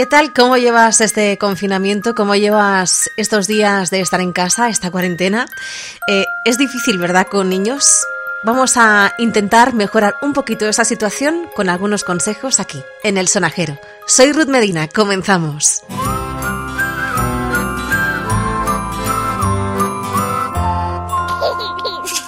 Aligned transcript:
¿Qué 0.00 0.06
tal? 0.06 0.32
¿Cómo 0.32 0.56
llevas 0.56 1.02
este 1.02 1.36
confinamiento? 1.36 2.14
¿Cómo 2.14 2.34
llevas 2.34 3.10
estos 3.18 3.46
días 3.46 3.90
de 3.90 4.00
estar 4.00 4.22
en 4.22 4.32
casa, 4.32 4.70
esta 4.70 4.90
cuarentena? 4.90 5.44
Eh, 6.08 6.24
es 6.46 6.56
difícil, 6.56 6.96
¿verdad, 6.96 7.26
con 7.26 7.50
niños? 7.50 8.00
Vamos 8.42 8.78
a 8.78 9.12
intentar 9.18 9.74
mejorar 9.74 10.16
un 10.22 10.32
poquito 10.32 10.66
esa 10.66 10.86
situación 10.86 11.50
con 11.54 11.68
algunos 11.68 12.02
consejos 12.02 12.60
aquí, 12.60 12.82
en 13.02 13.18
el 13.18 13.28
sonajero. 13.28 13.78
Soy 14.06 14.32
Ruth 14.32 14.48
Medina, 14.48 14.88
comenzamos. 14.88 15.82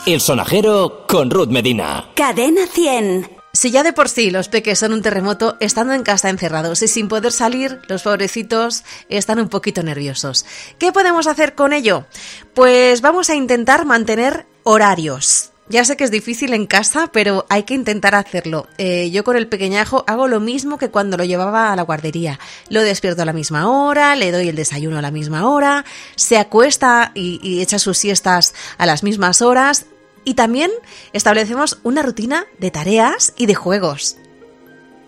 El 0.04 0.20
sonajero 0.20 1.06
con 1.08 1.30
Ruth 1.30 1.48
Medina. 1.48 2.10
Cadena 2.14 2.66
100. 2.66 3.41
Si 3.54 3.70
ya 3.70 3.82
de 3.82 3.92
por 3.92 4.08
sí 4.08 4.30
los 4.30 4.48
peques 4.48 4.78
son 4.78 4.94
un 4.94 5.02
terremoto, 5.02 5.58
estando 5.60 5.92
en 5.92 6.02
casa 6.02 6.30
encerrados 6.30 6.80
y 6.80 6.88
sin 6.88 7.08
poder 7.08 7.32
salir, 7.32 7.80
los 7.86 8.02
pobrecitos 8.02 8.82
están 9.10 9.38
un 9.38 9.50
poquito 9.50 9.82
nerviosos. 9.82 10.46
¿Qué 10.78 10.90
podemos 10.90 11.26
hacer 11.26 11.54
con 11.54 11.74
ello? 11.74 12.06
Pues 12.54 13.02
vamos 13.02 13.28
a 13.28 13.34
intentar 13.34 13.84
mantener 13.84 14.46
horarios. 14.62 15.50
Ya 15.68 15.84
sé 15.84 15.98
que 15.98 16.04
es 16.04 16.10
difícil 16.10 16.54
en 16.54 16.66
casa, 16.66 17.10
pero 17.12 17.44
hay 17.50 17.64
que 17.64 17.74
intentar 17.74 18.14
hacerlo. 18.14 18.68
Eh, 18.78 19.10
yo 19.10 19.22
con 19.22 19.36
el 19.36 19.48
pequeñajo 19.48 20.02
hago 20.06 20.28
lo 20.28 20.40
mismo 20.40 20.78
que 20.78 20.90
cuando 20.90 21.18
lo 21.18 21.24
llevaba 21.24 21.72
a 21.72 21.76
la 21.76 21.82
guardería. 21.82 22.40
Lo 22.70 22.82
despierto 22.82 23.20
a 23.20 23.26
la 23.26 23.34
misma 23.34 23.68
hora, 23.68 24.16
le 24.16 24.32
doy 24.32 24.48
el 24.48 24.56
desayuno 24.56 24.98
a 24.98 25.02
la 25.02 25.10
misma 25.10 25.46
hora, 25.46 25.84
se 26.16 26.38
acuesta 26.38 27.12
y, 27.14 27.38
y 27.42 27.60
echa 27.60 27.78
sus 27.78 27.98
siestas 27.98 28.54
a 28.78 28.86
las 28.86 29.02
mismas 29.02 29.42
horas 29.42 29.86
y 30.24 30.34
también 30.34 30.70
establecemos 31.12 31.78
una 31.82 32.02
rutina 32.02 32.46
de 32.58 32.70
tareas 32.70 33.34
y 33.36 33.46
de 33.46 33.54
juegos. 33.54 34.16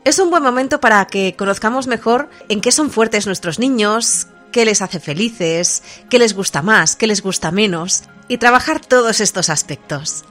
Es 0.05 0.19
un 0.19 0.31
buen 0.31 0.43
momento 0.43 0.81
para 0.81 1.07
que 1.07 1.34
conozcamos 1.37 1.87
mejor 1.87 2.29
en 2.48 2.61
qué 2.61 2.73
son 2.73 2.91
fuertes 2.91 3.27
nuestros 3.27 3.59
niños, 3.59 4.27
qué 4.53 4.65
les 4.65 4.83
hace 4.83 5.01
felices, 5.01 5.83
qué 6.11 6.19
les 6.19 6.35
gusta 6.35 6.62
más, 6.62 6.95
qué 6.95 7.07
les 7.07 7.23
gusta 7.23 7.51
menos, 7.51 8.03
y 8.29 8.39
trabajar 8.39 8.81
todos 8.81 9.20
estos 9.20 9.48
aspectos. 9.48 10.25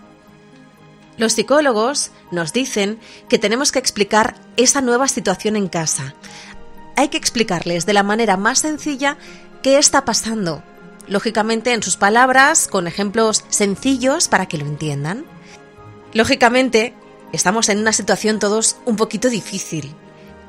Los 1.17 1.33
psicólogos 1.33 2.11
nos 2.31 2.53
dicen 2.53 2.99
que 3.29 3.39
tenemos 3.39 3.71
que 3.71 3.79
explicar 3.79 4.35
esa 4.57 4.81
nueva 4.81 5.07
situación 5.07 5.55
en 5.55 5.67
casa. 5.67 6.15
Hay 6.95 7.09
que 7.09 7.17
explicarles 7.17 7.85
de 7.85 7.93
la 7.93 8.03
manera 8.03 8.37
más 8.37 8.59
sencilla 8.59 9.17
qué 9.61 9.77
está 9.77 10.05
pasando, 10.05 10.63
lógicamente 11.07 11.73
en 11.73 11.83
sus 11.83 11.97
palabras, 11.97 12.67
con 12.67 12.87
ejemplos 12.87 13.43
sencillos 13.49 14.27
para 14.27 14.45
que 14.45 14.57
lo 14.57 14.65
entiendan. 14.65 15.25
Lógicamente, 16.13 16.93
estamos 17.31 17.69
en 17.69 17.79
una 17.79 17.93
situación 17.93 18.39
todos 18.39 18.77
un 18.85 18.95
poquito 18.95 19.29
difícil 19.29 19.93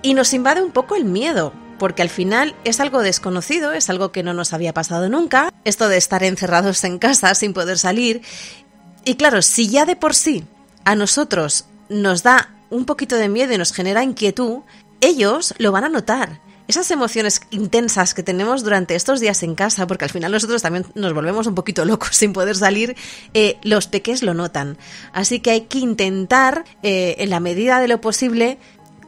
y 0.03 0.15
nos 0.15 0.33
invade 0.35 0.63
un 0.63 0.73
poco 0.73 0.97
el 0.97 1.05
miedo, 1.05 1.53
porque 1.79 2.03
al 2.03 2.11
final 2.11 2.55
es 2.65 2.81
algo 2.81 3.03
desconocido, 3.03 3.73
es 3.73 3.89
algo 3.91 4.13
que 4.13 4.23
no 4.23 4.35
nos 4.35 4.53
había 4.53 4.75
pasado 4.75 5.09
nunca, 5.09 5.53
esto 5.65 5.89
de 5.89 5.97
estar 5.97 6.23
encerrados 6.23 6.85
en 6.85 6.99
casa 6.99 7.35
sin 7.35 7.55
poder 7.55 7.79
salir. 7.79 8.23
Y 9.05 9.15
claro, 9.17 9.43
si 9.43 9.69
ya 9.69 9.87
de 9.87 9.97
por 9.97 10.15
sí 10.15 10.45
a 10.85 10.95
nosotros 10.95 11.65
nos 11.89 12.23
da 12.23 12.55
un 12.71 12.85
poquito 12.85 13.17
de 13.17 13.29
miedo 13.29 13.55
y 13.55 13.59
nos 13.59 13.73
genera 13.73 14.03
inquietud, 14.03 14.61
ellos 15.01 15.55
lo 15.59 15.73
van 15.73 15.85
a 15.85 15.89
notar 15.89 16.41
esas 16.67 16.91
emociones 16.91 17.43
intensas 17.51 18.15
que 18.15 18.23
tenemos 18.23 18.65
durante 18.65 18.95
estos 18.95 19.21
días 19.21 19.43
en 19.43 19.55
casa, 19.55 19.87
porque 19.87 20.05
al 20.05 20.11
final 20.11 20.33
nosotros 20.33 20.63
también 20.63 20.87
nos 20.95 21.13
volvemos 21.13 21.47
un 21.47 21.55
poquito 21.55 21.85
locos 21.85 22.11
sin 22.17 22.33
poder 22.33 22.57
salir, 22.57 22.97
eh, 23.35 23.59
los 23.63 23.87
peques 23.87 24.23
lo 24.23 24.35
notan. 24.35 24.79
Así 25.13 25.41
que 25.41 25.51
hay 25.51 25.63
que 25.63 25.79
intentar, 25.79 26.65
eh, 26.83 27.17
en 27.19 27.31
la 27.31 27.41
medida 27.41 27.81
de 27.81 27.89
lo 27.89 28.01
posible, 28.01 28.59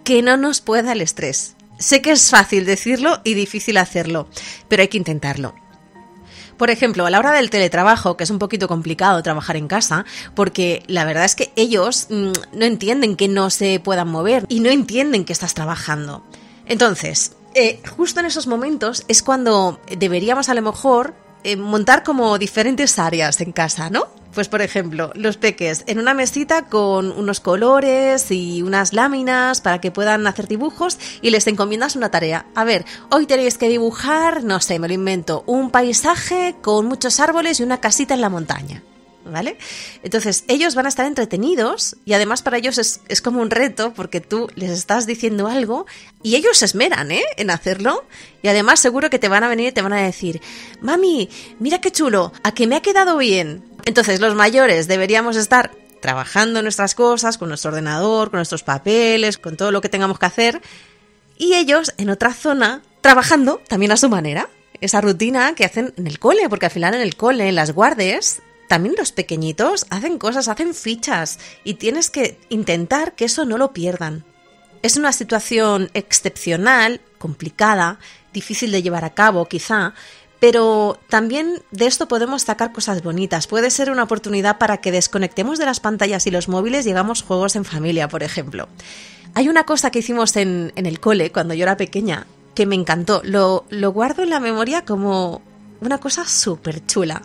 que 0.04 0.22
no 0.22 0.36
nos 0.36 0.60
pueda 0.60 0.92
el 0.92 1.00
estrés. 1.00 1.56
Sé 1.78 2.00
que 2.00 2.12
es 2.12 2.30
fácil 2.30 2.64
decirlo 2.64 3.20
y 3.24 3.34
difícil 3.34 3.76
hacerlo, 3.76 4.28
pero 4.68 4.82
hay 4.82 4.88
que 4.88 4.98
intentarlo. 4.98 5.54
Por 6.56 6.70
ejemplo, 6.70 7.04
a 7.04 7.10
la 7.10 7.18
hora 7.18 7.32
del 7.32 7.50
teletrabajo, 7.50 8.16
que 8.16 8.24
es 8.24 8.30
un 8.30 8.38
poquito 8.38 8.66
complicado 8.66 9.22
trabajar 9.22 9.56
en 9.56 9.68
casa, 9.68 10.06
porque 10.34 10.82
la 10.86 11.04
verdad 11.04 11.26
es 11.26 11.34
que 11.34 11.52
ellos 11.54 12.06
mm, 12.08 12.32
no 12.52 12.64
entienden 12.64 13.16
que 13.16 13.28
no 13.28 13.50
se 13.50 13.78
puedan 13.80 14.08
mover 14.08 14.46
y 14.48 14.60
no 14.60 14.70
entienden 14.70 15.24
que 15.24 15.34
estás 15.34 15.52
trabajando. 15.52 16.24
Entonces, 16.66 17.32
eh, 17.56 17.80
justo 17.96 18.20
en 18.20 18.26
esos 18.26 18.46
momentos 18.46 19.04
es 19.08 19.22
cuando 19.22 19.80
deberíamos 19.96 20.50
a 20.50 20.54
lo 20.54 20.60
mejor 20.60 21.14
eh, 21.42 21.56
montar 21.56 22.02
como 22.02 22.36
diferentes 22.36 22.98
áreas 22.98 23.40
en 23.40 23.52
casa, 23.52 23.88
¿no? 23.88 24.08
Pues 24.34 24.48
por 24.48 24.60
ejemplo, 24.60 25.10
los 25.14 25.38
peques 25.38 25.82
en 25.86 25.98
una 25.98 26.12
mesita 26.12 26.66
con 26.66 27.10
unos 27.12 27.40
colores 27.40 28.30
y 28.30 28.60
unas 28.60 28.92
láminas 28.92 29.62
para 29.62 29.80
que 29.80 29.90
puedan 29.90 30.26
hacer 30.26 30.48
dibujos 30.48 30.98
y 31.22 31.30
les 31.30 31.46
encomiendas 31.46 31.96
una 31.96 32.10
tarea. 32.10 32.44
A 32.54 32.64
ver, 32.64 32.84
hoy 33.10 33.24
tenéis 33.24 33.56
que 33.56 33.70
dibujar, 33.70 34.44
no 34.44 34.60
sé, 34.60 34.78
me 34.78 34.88
lo 34.88 34.94
invento, 34.94 35.42
un 35.46 35.70
paisaje 35.70 36.56
con 36.60 36.84
muchos 36.84 37.20
árboles 37.20 37.58
y 37.60 37.62
una 37.62 37.80
casita 37.80 38.12
en 38.12 38.20
la 38.20 38.28
montaña. 38.28 38.82
¿Vale? 39.30 39.58
Entonces, 40.02 40.44
ellos 40.48 40.74
van 40.74 40.86
a 40.86 40.88
estar 40.88 41.06
entretenidos 41.06 41.96
y 42.04 42.14
además 42.14 42.42
para 42.42 42.58
ellos 42.58 42.78
es, 42.78 43.20
como 43.20 43.40
un 43.40 43.50
reto 43.50 43.92
porque 43.94 44.20
tú 44.20 44.48
les 44.54 44.70
estás 44.70 45.06
diciendo 45.06 45.48
algo 45.48 45.86
y 46.22 46.36
ellos 46.36 46.58
se 46.58 46.64
esmeran, 46.66 47.10
¿eh? 47.10 47.24
En 47.36 47.50
hacerlo 47.50 48.04
y 48.42 48.48
además 48.48 48.80
seguro 48.80 49.10
que 49.10 49.18
te 49.18 49.28
van 49.28 49.44
a 49.44 49.48
venir 49.48 49.68
y 49.68 49.72
te 49.72 49.82
van 49.82 49.92
a 49.92 50.02
decir, 50.02 50.40
mami, 50.80 51.28
mira 51.58 51.80
qué 51.80 51.90
chulo, 51.90 52.32
a 52.42 52.52
que 52.52 52.66
me 52.66 52.76
ha 52.76 52.82
quedado 52.82 53.16
bien. 53.16 53.64
Entonces, 53.84 54.20
los 54.20 54.34
mayores 54.34 54.88
deberíamos 54.88 55.36
estar 55.36 55.72
trabajando 56.00 56.62
nuestras 56.62 56.94
cosas, 56.94 57.38
con 57.38 57.48
nuestro 57.48 57.70
ordenador, 57.70 58.30
con 58.30 58.38
nuestros 58.38 58.62
papeles, 58.62 59.38
con 59.38 59.56
todo 59.56 59.72
lo 59.72 59.80
que 59.80 59.88
tengamos 59.88 60.18
que 60.18 60.26
hacer 60.26 60.62
y 61.38 61.54
ellos 61.54 61.92
en 61.98 62.10
otra 62.10 62.32
zona 62.32 62.82
trabajando 63.00 63.60
también 63.68 63.92
a 63.92 63.96
su 63.96 64.08
manera 64.08 64.48
esa 64.80 65.00
rutina 65.00 65.54
que 65.54 65.64
hacen 65.64 65.94
en 65.96 66.06
el 66.06 66.18
cole, 66.18 66.48
porque 66.48 66.66
al 66.66 66.72
final 66.72 66.94
en 66.94 67.00
el 67.00 67.16
cole, 67.16 67.48
en 67.48 67.54
las 67.54 67.72
guardes, 67.72 68.42
también 68.68 68.94
los 68.98 69.12
pequeñitos 69.12 69.86
hacen 69.90 70.18
cosas, 70.18 70.48
hacen 70.48 70.74
fichas 70.74 71.38
y 71.64 71.74
tienes 71.74 72.10
que 72.10 72.38
intentar 72.48 73.14
que 73.14 73.26
eso 73.26 73.44
no 73.44 73.58
lo 73.58 73.72
pierdan. 73.72 74.24
Es 74.82 74.96
una 74.96 75.12
situación 75.12 75.90
excepcional, 75.94 77.00
complicada, 77.18 77.98
difícil 78.32 78.70
de 78.70 78.82
llevar 78.82 79.04
a 79.04 79.14
cabo 79.14 79.46
quizá, 79.46 79.94
pero 80.40 80.98
también 81.08 81.62
de 81.70 81.86
esto 81.86 82.08
podemos 82.08 82.42
sacar 82.42 82.72
cosas 82.72 83.02
bonitas. 83.02 83.46
Puede 83.46 83.70
ser 83.70 83.90
una 83.90 84.02
oportunidad 84.02 84.58
para 84.58 84.78
que 84.78 84.92
desconectemos 84.92 85.58
de 85.58 85.64
las 85.64 85.80
pantallas 85.80 86.26
y 86.26 86.30
los 86.30 86.48
móviles 86.48 86.86
y 86.86 86.90
hagamos 86.90 87.22
juegos 87.22 87.56
en 87.56 87.64
familia, 87.64 88.08
por 88.08 88.22
ejemplo. 88.22 88.68
Hay 89.34 89.48
una 89.48 89.64
cosa 89.64 89.90
que 89.90 90.00
hicimos 90.00 90.36
en, 90.36 90.72
el 90.76 91.00
cole 91.00 91.32
cuando 91.32 91.54
yo 91.54 91.62
era 91.62 91.76
pequeña 91.76 92.26
que 92.54 92.66
me 92.66 92.74
encantó. 92.74 93.22
Lo, 93.24 93.64
lo 93.70 93.92
guardo 93.92 94.22
en 94.22 94.30
la 94.30 94.40
memoria 94.40 94.84
como 94.84 95.42
una 95.80 95.98
cosa 95.98 96.26
súper 96.26 96.84
chula 96.86 97.22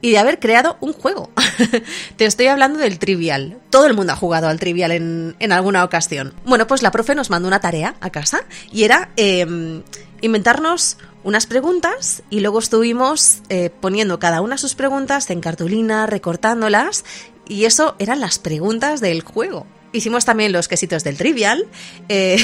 y 0.00 0.12
de 0.12 0.18
haber 0.18 0.38
creado 0.38 0.76
un 0.80 0.92
juego. 0.92 1.30
Te 2.16 2.24
estoy 2.24 2.46
hablando 2.46 2.78
del 2.78 2.98
trivial. 2.98 3.58
Todo 3.70 3.86
el 3.86 3.94
mundo 3.94 4.12
ha 4.12 4.16
jugado 4.16 4.48
al 4.48 4.58
trivial 4.58 4.92
en, 4.92 5.52
alguna 5.52 5.84
ocasión. 5.84 6.34
Bueno, 6.44 6.66
pues 6.66 6.82
la 6.82 6.90
profe 6.90 7.14
nos 7.14 7.30
mandó 7.30 7.48
una 7.48 7.60
tarea 7.60 7.94
a 8.00 8.10
casa 8.10 8.40
y 8.72 8.84
era 8.84 9.10
em, 9.16 9.82
inventarnos 10.20 10.96
unas 11.22 11.46
preguntas 11.46 12.22
y 12.30 12.40
luego 12.40 12.58
estuvimos 12.58 13.42
eh, 13.48 13.70
poniendo 13.80 14.18
cada 14.18 14.40
una 14.40 14.58
sus 14.58 14.74
preguntas 14.74 15.28
en 15.30 15.40
cartulina, 15.40 16.06
recortándolas 16.06 17.04
y 17.46 17.64
eso 17.64 17.96
eran 17.98 18.20
las 18.20 18.38
preguntas 18.38 19.00
del 19.00 19.22
juego. 19.22 19.66
Hicimos 19.92 20.24
también 20.24 20.52
los 20.52 20.68
quesitos 20.68 21.02
del 21.04 21.16
trivial. 21.16 21.66
Eh, 22.08 22.36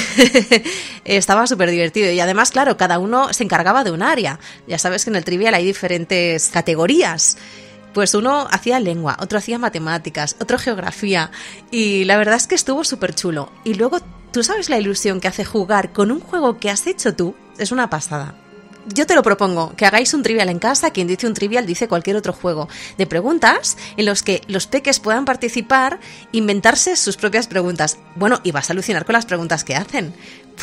estaba 1.05 1.47
súper 1.47 1.69
divertido. 1.71 2.11
Y 2.11 2.19
además, 2.19 2.51
claro, 2.51 2.77
cada 2.77 2.99
uno 2.99 3.33
se 3.33 3.43
encargaba 3.43 3.83
de 3.83 3.91
un 3.91 4.01
área. 4.01 4.39
Ya 4.67 4.77
sabes 4.77 5.03
que 5.03 5.11
en 5.11 5.15
el 5.15 5.23
trivial 5.23 5.53
hay 5.53 5.65
diferentes 5.65 6.49
categorías. 6.49 7.37
Pues 7.93 8.13
uno 8.13 8.47
hacía 8.51 8.79
lengua, 8.79 9.17
otro 9.19 9.39
hacía 9.39 9.57
matemáticas, 9.57 10.35
otro 10.39 10.57
geografía. 10.59 11.31
Y 11.71 12.03
la 12.03 12.17
verdad 12.17 12.35
es 12.35 12.47
que 12.47 12.55
estuvo 12.55 12.83
súper 12.83 13.15
chulo. 13.15 13.51
Y 13.63 13.75
luego, 13.75 13.99
¿tú 14.31 14.43
sabes 14.43 14.69
la 14.69 14.77
ilusión 14.77 15.19
que 15.19 15.29
hace 15.29 15.45
jugar 15.45 15.93
con 15.93 16.11
un 16.11 16.19
juego 16.19 16.59
que 16.59 16.69
has 16.69 16.85
hecho 16.85 17.15
tú? 17.15 17.33
Es 17.57 17.71
una 17.71 17.89
pasada 17.89 18.35
yo 18.87 19.05
te 19.05 19.15
lo 19.15 19.23
propongo, 19.23 19.73
que 19.75 19.85
hagáis 19.85 20.13
un 20.13 20.23
trivial 20.23 20.49
en 20.49 20.59
casa, 20.59 20.91
quien 20.91 21.07
dice 21.07 21.27
un 21.27 21.33
trivial 21.33 21.65
dice 21.65 21.87
cualquier 21.87 22.15
otro 22.15 22.33
juego, 22.33 22.67
de 22.97 23.07
preguntas 23.07 23.77
en 23.97 24.05
los 24.05 24.23
que 24.23 24.41
los 24.47 24.67
peques 24.67 24.99
puedan 24.99 25.25
participar, 25.25 25.99
inventarse 26.31 26.95
sus 26.95 27.17
propias 27.17 27.47
preguntas. 27.47 27.97
Bueno, 28.15 28.39
y 28.43 28.51
vas 28.51 28.69
a 28.69 28.73
alucinar 28.73 29.05
con 29.05 29.13
las 29.13 29.25
preguntas 29.25 29.63
que 29.63 29.75
hacen, 29.75 30.13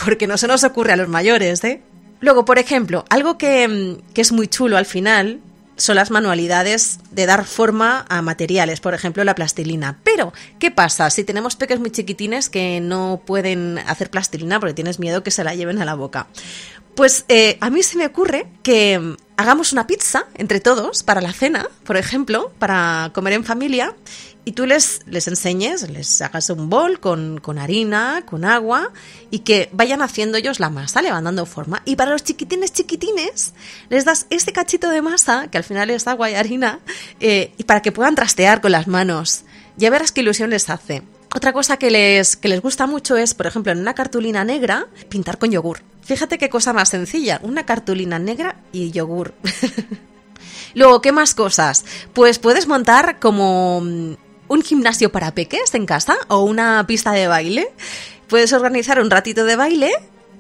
porque 0.05 0.27
no 0.27 0.39
se 0.39 0.49
nos 0.49 0.65
ocurre 0.65 0.93
a 0.93 0.97
los 0.97 1.09
mayores, 1.09 1.63
¿eh? 1.65 1.83
Luego, 2.21 2.45
por 2.45 2.59
ejemplo, 2.59 3.05
algo 3.11 3.37
que, 3.37 3.69
mm, 3.69 4.13
que 4.15 4.23
es 4.23 4.33
muy 4.33 4.49
chulo 4.49 4.77
al 4.77 4.87
final 4.87 5.41
son 5.77 5.97
las 5.97 6.11
manualidades 6.11 7.01
de 7.11 7.27
dar 7.27 7.45
forma 7.45 8.05
a 8.09 8.23
materiales, 8.23 8.81
por 8.81 8.95
ejemplo 8.95 9.25
la 9.25 9.35
plastilina. 9.35 9.99
Pero, 10.05 10.33
¿qué 10.59 10.71
pasa 10.71 11.11
si 11.11 11.25
tenemos 11.25 11.57
peques 11.57 11.81
muy 11.81 11.91
chiquitines 11.91 12.49
que 12.49 12.81
no 12.81 13.23
pueden 13.25 13.79
hacer 13.79 14.11
plastilina 14.11 14.61
porque 14.61 14.75
tienes 14.75 14.99
miedo 14.99 15.23
que 15.23 15.31
se 15.31 15.45
la 15.45 15.55
lleven 15.55 15.81
a 15.81 15.85
la 15.85 15.95
boca? 15.95 16.29
Pues 16.95 17.25
eh, 17.29 17.59
a 17.61 17.71
mí 17.71 17.83
se 17.83 17.99
me 17.99 18.07
ocurre 18.07 18.47
que 18.63 18.99
mm, 18.99 19.17
hagamos 19.37 19.73
una 19.73 19.87
pizza 19.87 20.27
entre 20.35 20.61
todos 20.61 21.03
para 21.03 21.21
la 21.21 21.33
cena, 21.33 21.69
por 21.85 21.97
ejemplo, 21.97 22.53
para 22.59 23.11
comer 23.13 23.33
en 23.33 23.45
familia, 23.45 23.97
y 24.45 24.53
tú 24.53 24.67
les, 24.67 25.01
les 25.07 25.27
enseñes, 25.27 25.89
les 25.91 26.21
hagas 26.23 26.51
un 26.51 26.69
bol 26.69 27.01
con, 27.01 27.41
con, 27.41 27.59
harina, 27.59 28.23
con 28.27 28.45
agua, 28.45 28.93
y 29.31 29.41
que 29.41 29.71
vayan 29.73 30.03
haciendo 30.03 30.39
ellos 30.39 30.61
la 30.61 30.71
masa, 30.71 31.03
le 31.03 31.11
van 31.11 31.25
dando 31.25 31.47
forma. 31.47 31.83
Y 31.85 31.97
para 31.97 32.13
los 32.13 32.23
chiquitines 32.23 32.73
chiquitines, 32.73 33.55
les 33.89 34.05
das 34.05 34.27
este 34.31 34.53
cachito 34.53 34.91
de 34.91 35.03
masa, 35.03 35.49
que 35.49 35.59
al 35.59 35.65
final 35.65 35.91
es 35.91 36.07
agua 36.07 36.31
y 36.31 36.35
harina, 36.35 36.79
eh, 37.21 37.53
y 37.57 37.65
para 37.65 37.83
que 37.83 37.91
puedan 37.91 38.15
trastear 38.15 38.61
con 38.61 38.71
las 38.71 38.87
manos. 38.87 39.45
Ya 39.77 39.91
verás 39.91 40.13
qué 40.13 40.21
ilusión 40.21 40.51
les 40.51 40.71
hace. 40.71 41.03
Otra 41.35 41.53
cosa 41.53 41.79
que 41.79 41.91
les, 41.91 42.37
que 42.37 42.49
les 42.49 42.61
gusta 42.61 42.87
mucho 42.87 43.17
es, 43.17 43.35
por 43.35 43.47
ejemplo, 43.47 43.73
en 43.73 43.81
una 43.81 43.95
cartulina 43.95 44.45
negra, 44.45 44.87
pintar 45.09 45.39
con 45.39 45.51
yogur. 45.51 45.81
Fíjate 46.05 46.39
qué 46.39 46.51
cosa 46.51 46.73
más 46.73 46.91
sencilla, 46.91 47.41
una 47.43 47.65
cartulina 47.65 48.19
negra 48.19 48.57
y 48.73 48.91
yogur. 48.91 49.35
Luego, 50.75 51.01
¿qué 51.01 51.13
más 51.13 51.35
cosas? 51.35 51.85
Pues 52.13 52.39
puedes 52.39 52.67
montar 52.67 53.19
como 53.21 53.81
mm, 53.81 54.15
un 54.49 54.63
gimnasio 54.63 55.11
para 55.11 55.35
peques 55.35 55.75
en 55.75 55.87
casa 55.87 56.17
o 56.29 56.41
una 56.41 56.87
pista 56.87 57.13
de 57.13 57.27
baile. 57.27 57.73
Puedes 58.29 58.53
organizar 58.53 59.01
un 59.01 59.11
ratito 59.11 59.45
de 59.45 59.57
baile 59.57 59.93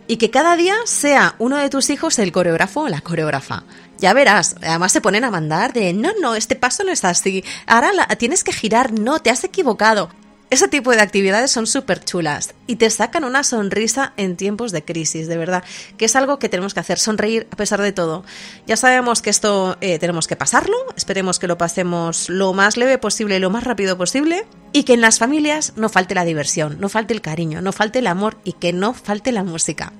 y 0.06 0.16
que 0.18 0.30
cada 0.30 0.56
día 0.56 0.74
sea 0.84 1.34
uno 1.38 1.56
de 1.56 1.70
tus 1.70 1.88
hijos 1.90 2.18
el 2.18 2.32
coreógrafo 2.32 2.82
o 2.82 2.88
la 2.88 3.00
coreógrafa. 3.00 3.64
Ya 3.98 4.12
verás, 4.12 4.56
además 4.60 4.92
se 4.92 5.00
ponen 5.00 5.24
a 5.24 5.30
mandar 5.30 5.72
de 5.72 5.92
no, 5.92 6.10
no, 6.20 6.34
este 6.34 6.56
paso 6.56 6.84
no 6.84 6.92
es 6.92 7.04
así, 7.04 7.44
ahora 7.66 7.90
tienes 8.18 8.44
que 8.44 8.52
girar, 8.52 8.92
no, 8.92 9.20
te 9.20 9.30
has 9.30 9.44
equivocado. 9.44 10.10
Ese 10.54 10.68
tipo 10.68 10.92
de 10.92 11.00
actividades 11.00 11.50
son 11.50 11.66
súper 11.66 12.04
chulas 12.04 12.54
y 12.68 12.76
te 12.76 12.88
sacan 12.88 13.24
una 13.24 13.42
sonrisa 13.42 14.12
en 14.16 14.36
tiempos 14.36 14.70
de 14.70 14.84
crisis, 14.84 15.26
de 15.26 15.36
verdad, 15.36 15.64
que 15.96 16.04
es 16.04 16.14
algo 16.14 16.38
que 16.38 16.48
tenemos 16.48 16.74
que 16.74 16.78
hacer, 16.78 17.00
sonreír 17.00 17.48
a 17.50 17.56
pesar 17.56 17.82
de 17.82 17.90
todo. 17.90 18.22
Ya 18.64 18.76
sabemos 18.76 19.20
que 19.20 19.30
esto 19.30 19.76
eh, 19.80 19.98
tenemos 19.98 20.28
que 20.28 20.36
pasarlo, 20.36 20.76
esperemos 20.96 21.40
que 21.40 21.48
lo 21.48 21.58
pasemos 21.58 22.28
lo 22.28 22.52
más 22.52 22.76
leve 22.76 22.98
posible 22.98 23.40
lo 23.40 23.50
más 23.50 23.64
rápido 23.64 23.98
posible 23.98 24.46
y 24.72 24.84
que 24.84 24.94
en 24.94 25.00
las 25.00 25.18
familias 25.18 25.72
no 25.74 25.88
falte 25.88 26.14
la 26.14 26.24
diversión, 26.24 26.78
no 26.78 26.88
falte 26.88 27.14
el 27.14 27.20
cariño, 27.20 27.60
no 27.60 27.72
falte 27.72 27.98
el 27.98 28.06
amor 28.06 28.38
y 28.44 28.52
que 28.52 28.72
no 28.72 28.94
falte 28.94 29.32
la 29.32 29.42
música. 29.42 29.92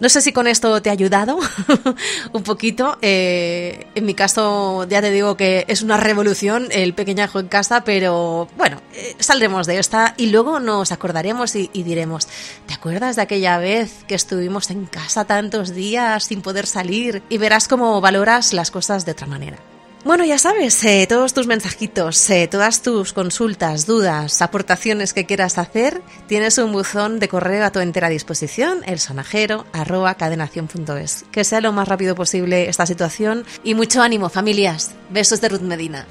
No 0.00 0.08
sé 0.08 0.22
si 0.22 0.32
con 0.32 0.46
esto 0.46 0.80
te 0.80 0.88
ha 0.88 0.92
ayudado 0.92 1.38
un 2.32 2.42
poquito. 2.42 2.98
Eh, 3.02 3.86
en 3.94 4.06
mi 4.06 4.14
caso, 4.14 4.86
ya 4.88 5.02
te 5.02 5.10
digo 5.10 5.36
que 5.36 5.66
es 5.68 5.82
una 5.82 5.98
revolución 5.98 6.68
el 6.70 6.94
pequeñajo 6.94 7.38
en 7.38 7.48
casa, 7.48 7.84
pero 7.84 8.48
bueno, 8.56 8.80
eh, 8.94 9.14
saldremos 9.18 9.66
de 9.66 9.78
esta 9.78 10.14
y 10.16 10.26
luego 10.26 10.58
nos 10.58 10.90
acordaremos 10.90 11.54
y, 11.54 11.68
y 11.74 11.82
diremos, 11.82 12.28
¿te 12.66 12.74
acuerdas 12.74 13.16
de 13.16 13.22
aquella 13.22 13.58
vez 13.58 14.04
que 14.08 14.14
estuvimos 14.14 14.70
en 14.70 14.86
casa 14.86 15.26
tantos 15.26 15.74
días 15.74 16.24
sin 16.24 16.40
poder 16.40 16.66
salir? 16.66 17.22
Y 17.28 17.38
verás 17.38 17.68
cómo 17.68 18.00
valoras 18.00 18.54
las 18.54 18.70
cosas 18.70 19.04
de 19.04 19.12
otra 19.12 19.26
manera. 19.26 19.69
Bueno, 20.02 20.24
ya 20.24 20.38
sabes, 20.38 20.82
eh, 20.84 21.06
todos 21.06 21.34
tus 21.34 21.46
mensajitos, 21.46 22.30
eh, 22.30 22.48
todas 22.48 22.80
tus 22.80 23.12
consultas, 23.12 23.84
dudas, 23.86 24.40
aportaciones 24.40 25.12
que 25.12 25.26
quieras 25.26 25.58
hacer, 25.58 26.00
tienes 26.26 26.56
un 26.56 26.72
buzón 26.72 27.18
de 27.20 27.28
correo 27.28 27.66
a 27.66 27.70
tu 27.70 27.80
entera 27.80 28.08
disposición, 28.08 28.80
el 28.86 28.98
sonajero 28.98 29.66
arroba 29.72 30.14
cadenación.es. 30.14 31.26
Que 31.30 31.44
sea 31.44 31.60
lo 31.60 31.72
más 31.72 31.86
rápido 31.86 32.14
posible 32.14 32.70
esta 32.70 32.86
situación 32.86 33.44
y 33.62 33.74
mucho 33.74 34.00
ánimo, 34.00 34.30
familias. 34.30 34.92
Besos 35.10 35.42
de 35.42 35.50
Ruth 35.50 35.60
Medina. 35.60 36.06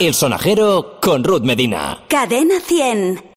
El 0.00 0.14
sonajero 0.14 0.98
con 1.00 1.22
Ruth 1.22 1.42
Medina. 1.42 2.02
Cadena 2.08 2.60
100. 2.60 3.26